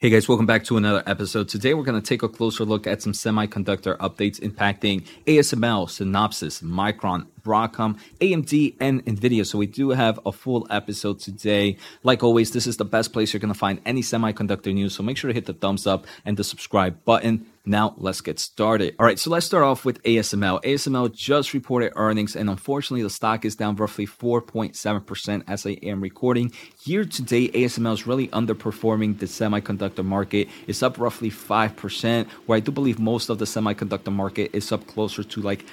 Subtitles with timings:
[0.00, 1.48] Hey guys, welcome back to another episode.
[1.48, 6.62] Today we're going to take a closer look at some semiconductor updates impacting ASML, Synopsys,
[6.62, 9.46] Micron, Broadcom, AMD, and NVIDIA.
[9.46, 11.78] So we do have a full episode today.
[12.02, 14.94] Like always, this is the best place you're going to find any semiconductor news.
[14.94, 17.46] So make sure to hit the thumbs up and the subscribe button.
[17.64, 18.96] Now let's get started.
[18.98, 20.62] All right, so let's start off with ASML.
[20.62, 26.00] ASML just reported earnings, and unfortunately, the stock is down roughly 4.7% as I am
[26.00, 26.50] recording.
[26.84, 30.48] Year to date, ASML is really underperforming the semiconductor market.
[30.66, 34.86] It's up roughly 5%, where I do believe most of the semiconductor market is up
[34.86, 35.66] closer to like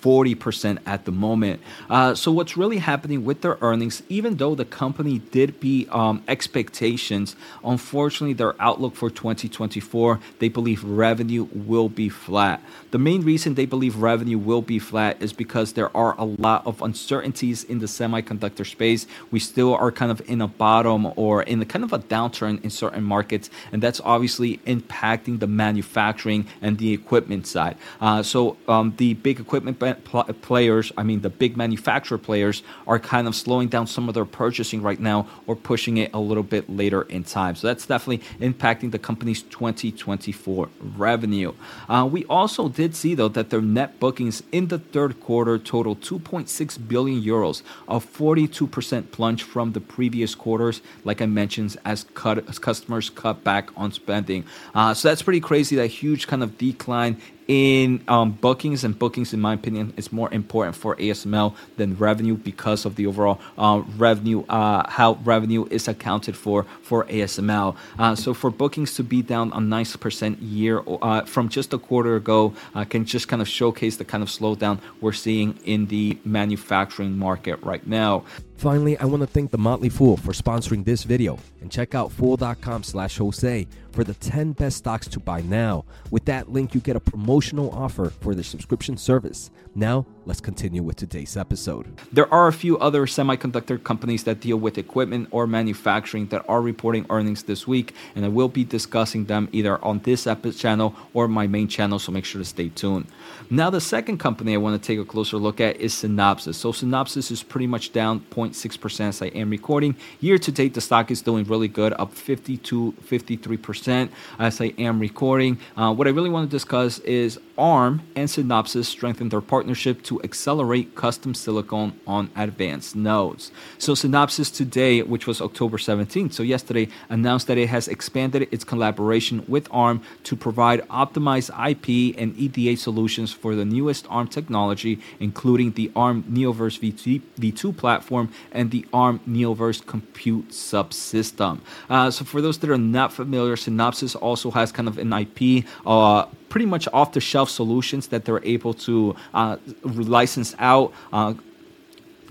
[0.00, 1.60] 40% at the moment.
[1.88, 6.22] Uh, so, what's really happening with their earnings, even though the company did beat um,
[6.28, 12.62] expectations, unfortunately, their outlook for 2024, they believe revenue will be flat.
[12.90, 16.66] The main reason they believe revenue will be flat is because there are a lot
[16.66, 19.06] of uncertainties in the semiconductor space.
[19.30, 22.62] We still are kind of in a bottom or in a kind of a downturn
[22.64, 27.76] in certain markets, and that's obviously impacting the manufacturing and the equipment side.
[28.00, 33.26] Uh, so, um, the big equipment players, I mean the big manufacturer players, are kind
[33.26, 36.68] of slowing down some of their purchasing right now or pushing it a little bit
[36.68, 37.54] later in time.
[37.56, 41.52] So that's definitely impacting the company's 2024 revenue.
[41.88, 45.96] Uh, we also did see though that their net bookings in the third quarter total
[45.96, 50.80] 2.6 billion euros, a 42% plunge from the previous quarters.
[51.04, 54.44] Like I mentioned, as, cut, as customers cut back on spending.
[54.74, 55.76] Uh, so that's pretty crazy.
[55.76, 60.32] That huge kind of decline in um, bookings, and bookings, in my opinion, is more
[60.32, 65.88] important for ASML than revenue because of the overall uh, revenue, uh, how revenue is
[65.88, 67.76] accounted for for ASML.
[67.98, 71.78] Uh, so for bookings to be down a nice percent year uh, from just a
[71.78, 75.86] quarter ago uh, can just kind of showcase the kind of slowdown we're seeing in
[75.86, 78.24] the manufacturing market right now.
[78.60, 82.12] Finally, I want to thank The Motley Fool for sponsoring this video and check out
[82.12, 85.86] fool.com slash Jose for the 10 best stocks to buy now.
[86.10, 89.50] With that link, you get a promotional offer for the subscription service.
[89.74, 91.86] Now, let's continue with today's episode.
[92.12, 96.60] There are a few other semiconductor companies that deal with equipment or manufacturing that are
[96.60, 100.94] reporting earnings this week, and I will be discussing them either on this episode channel
[101.14, 103.06] or my main channel, so make sure to stay tuned.
[103.48, 106.54] Now, the second company I want to take a closer look at is Synopsys.
[106.54, 109.96] So, Synopsys is pretty much down 0.6% as I am recording.
[110.20, 115.00] Year to date, the stock is doing really good, up 52, 53% as I am
[115.00, 115.58] recording.
[115.76, 120.19] Uh, what I really want to discuss is ARM and Synopsys strengthened their partnership to
[120.22, 123.50] accelerate custom silicon on advanced nodes.
[123.78, 128.64] So, Synopsys today, which was October 17th, so yesterday, announced that it has expanded its
[128.64, 135.00] collaboration with ARM to provide optimized IP and EDA solutions for the newest ARM technology,
[135.18, 141.60] including the ARM Neoverse v2, V2 platform and the ARM Neoverse compute subsystem.
[141.88, 145.64] Uh, so, for those that are not familiar, Synopsys also has kind of an IP.
[145.86, 150.92] Uh, pretty much off the shelf solutions that they're able to uh, license out.
[151.12, 151.32] Uh,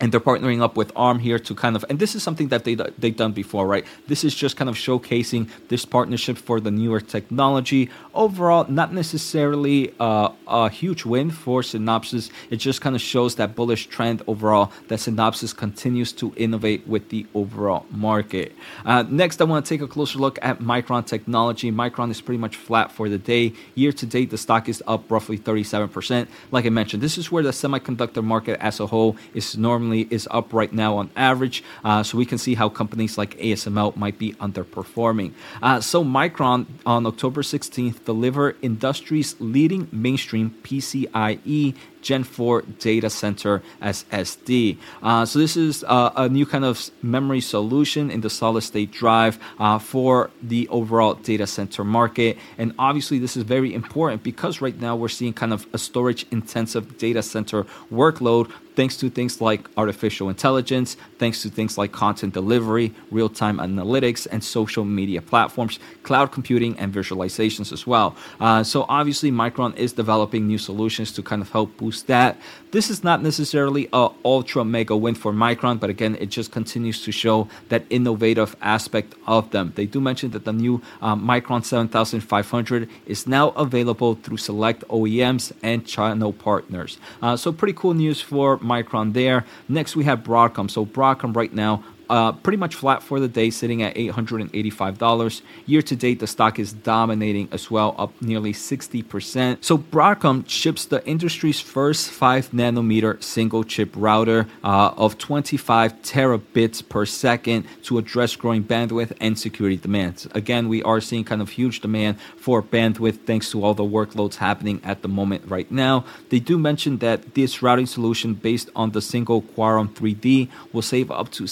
[0.01, 2.63] and they're partnering up with ARM here to kind of, and this is something that
[2.63, 3.85] they they've done before, right?
[4.07, 7.89] This is just kind of showcasing this partnership for the newer technology.
[8.13, 12.29] Overall, not necessarily uh, a huge win for Synopsys.
[12.49, 17.09] It just kind of shows that bullish trend overall that Synopsys continues to innovate with
[17.09, 18.55] the overall market.
[18.85, 21.71] Uh, next, I want to take a closer look at Micron Technology.
[21.71, 23.53] Micron is pretty much flat for the day.
[23.75, 26.27] Year to date, the stock is up roughly 37%.
[26.51, 30.27] Like I mentioned, this is where the semiconductor market as a whole is normally is
[30.31, 31.63] up right now on average.
[31.83, 35.33] Uh, so we can see how companies like ASML might be underperforming.
[35.61, 43.61] Uh, so Micron on October 16th delivered industry's leading mainstream PCIe Gen 4 data center
[43.81, 44.77] SSD.
[45.01, 48.91] Uh, so this is uh, a new kind of memory solution in the solid state
[48.91, 52.37] drive uh, for the overall data center market.
[52.57, 56.25] And obviously, this is very important because right now we're seeing kind of a storage
[56.31, 62.33] intensive data center workload thanks to things like artificial intelligence, thanks to things like content
[62.33, 68.15] delivery, real time analytics, and social media platforms, cloud computing, and visualizations as well.
[68.39, 72.37] Uh, so, obviously, Micron is developing new solutions to kind of help boost that.
[72.71, 77.03] This is not necessarily a ultra mega win for Micron, but again, it just continues
[77.03, 79.73] to show that innovative aspect of them.
[79.75, 85.51] They do mention that the new um, Micron 7500 is now available through select OEMs
[85.63, 86.99] and channel partners.
[87.21, 89.45] Uh, so, pretty cool news for Micron there.
[89.67, 90.69] Next, we have Broadcom.
[90.69, 95.41] So, Broadcom right now uh, pretty much flat for the day, sitting at $885.
[95.65, 99.63] Year to date, the stock is dominating as well, up nearly 60%.
[99.63, 106.87] So Broadcom ships the industry's first 5 nanometer single chip router uh, of 25 terabits
[106.87, 110.27] per second to address growing bandwidth and security demands.
[110.33, 114.35] Again, we are seeing kind of huge demand for bandwidth thanks to all the workloads
[114.35, 116.05] happening at the moment right now.
[116.29, 121.11] They do mention that this routing solution based on the single Qumran 3D will save
[121.11, 121.47] up to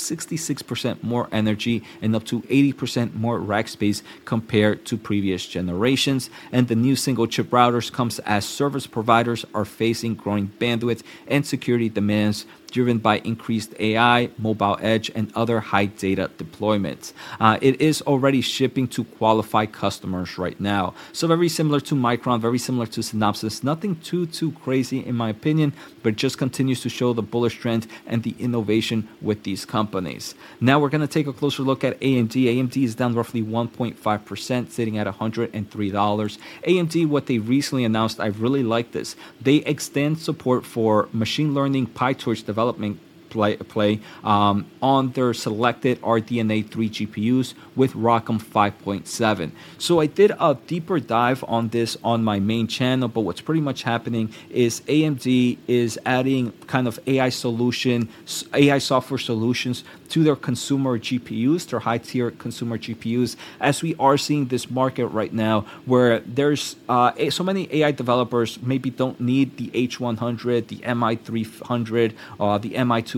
[0.47, 6.29] 66% more energy and up to 80% more rack space compared to previous generations.
[6.51, 11.45] And the new single chip routers comes as service providers are facing growing bandwidth and
[11.45, 17.13] security demands driven by increased AI, mobile edge, and other high data deployments.
[17.39, 20.93] Uh, it is already shipping to qualified customers right now.
[21.13, 23.63] So very similar to Micron, very similar to Synopsys.
[23.63, 25.73] Nothing too too crazy in my opinion,
[26.03, 30.35] but just continues to show the bullish trend and the innovation with these companies.
[30.59, 32.33] Now we're going to take a closer look at AMD.
[32.33, 35.51] AMD is down roughly 1.5%, sitting at $103.
[35.51, 39.15] AMD, what they recently announced, I really like this.
[39.41, 46.01] They extend support for machine learning PyTorch development development play, play um, on their selected
[46.01, 49.51] RDNA 3 GPUs with ROCm 5.7.
[49.77, 53.61] So I did a deeper dive on this on my main channel, but what's pretty
[53.61, 58.09] much happening is AMD is adding kind of AI solution,
[58.53, 64.17] AI software solutions to their consumer GPUs, their high tier consumer GPUs, as we are
[64.17, 69.57] seeing this market right now where there's uh, so many AI developers maybe don't need
[69.57, 72.71] the H100, the MI300, uh, the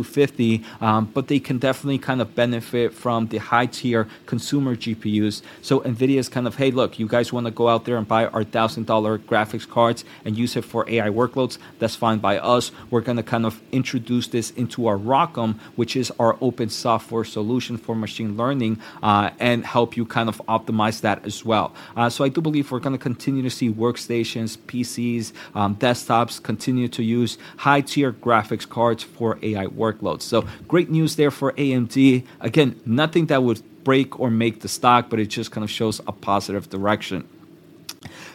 [0.03, 5.41] MI250, um, but they can definitely kind of benefit from the high tier consumer GPUs.
[5.61, 8.07] So NVIDIA is kind of, hey, look, you guys want to go out there and
[8.07, 11.57] buy our $1,000 graphics cards and use it for AI workloads?
[11.79, 12.71] That's fine by us.
[12.89, 17.23] We're going to kind of introduce this into our ROCm, which is our open software
[17.23, 21.73] solution for machine learning uh, and help you kind of optimize that as well.
[21.95, 26.41] Uh, so I do believe we're going to continue to see workstations, PCs, um, desktops
[26.41, 29.88] continue to use high tier graphics cards for AI workloads.
[30.21, 32.25] So great news there for AMD.
[32.39, 35.99] Again, nothing that would break or make the stock, but it just kind of shows
[36.07, 37.27] a positive direction.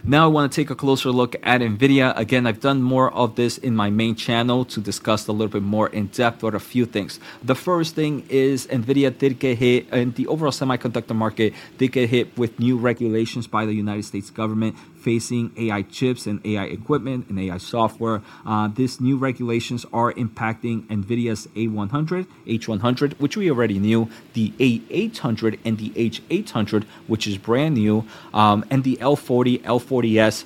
[0.07, 2.15] Now I want to take a closer look at NVIDIA.
[2.19, 5.63] Again, I've done more of this in my main channel to discuss a little bit
[5.63, 7.19] more in depth about a few things.
[7.43, 12.11] The first thing is NVIDIA did get hit, and the overall semiconductor market did get
[12.11, 17.29] hit with new regulations by the United States government facing AI chips and AI equipment
[17.29, 18.23] and AI software.
[18.47, 25.59] Uh, these new regulations are impacting NVIDIA's A100, H100, which we already knew, the A800
[25.65, 30.45] and the H800, which is brand new, um, and the L40, L40S,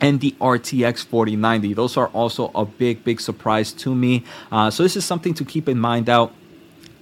[0.00, 1.74] and the RTX 4090.
[1.74, 4.24] Those are also a big, big surprise to me.
[4.50, 6.32] Uh, so this is something to keep in mind out.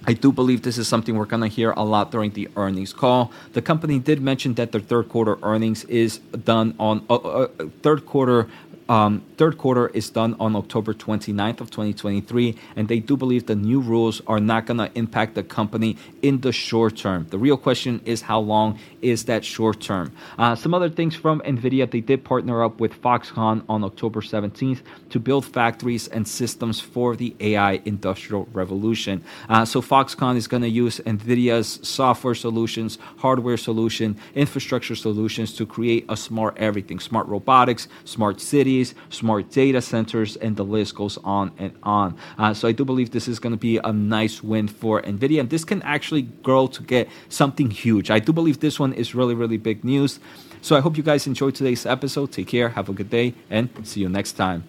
[0.06, 2.92] I do believe this is something we're going to hear a lot during the earnings
[2.92, 3.32] call.
[3.52, 7.48] The company did mention that their third quarter earnings is done on uh, uh,
[7.82, 8.48] third quarter
[8.88, 13.54] um, third quarter is done on October 29th of 2023, and they do believe the
[13.54, 17.26] new rules are not going to impact the company in the short term.
[17.30, 20.12] The real question is how long is that short term?
[20.38, 24.80] Uh, some other things from NVIDIA, they did partner up with Foxconn on October 17th
[25.10, 29.24] to build factories and systems for the AI industrial revolution.
[29.48, 35.64] Uh, so Foxconn is going to use NVIDIA's software solutions, hardware solution, infrastructure solutions to
[35.64, 40.94] create a smart everything, smart robotics, smart cities, cities, smart data centers, and the list
[40.94, 42.16] goes on and on.
[42.38, 45.40] Uh, so I do believe this is going to be a nice win for NVIDIA,
[45.40, 48.10] and this can actually grow to get something huge.
[48.10, 50.20] I do believe this one is really, really big news.
[50.60, 52.32] So I hope you guys enjoyed today's episode.
[52.32, 54.62] Take care, have a good day, and see you next time.